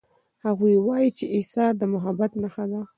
[0.45, 2.81] هغوی وایي چې ایثار د محبت نښه ده